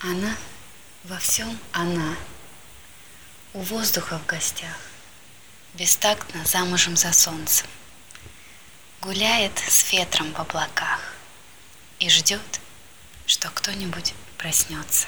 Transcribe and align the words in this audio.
Она 0.00 0.36
во 1.04 1.18
всем 1.18 1.58
она, 1.72 2.16
у 3.54 3.60
воздуха 3.60 4.18
в 4.18 4.26
гостях, 4.26 4.76
Бестактно 5.72 6.44
замужем 6.44 6.96
за 6.96 7.12
солнцем, 7.12 7.66
Гуляет 9.00 9.58
с 9.58 9.90
ветром 9.92 10.32
в 10.34 10.40
облаках 10.40 11.00
И 11.98 12.10
ждет, 12.10 12.60
что 13.26 13.48
кто-нибудь 13.50 14.14
проснется. 14.36 15.06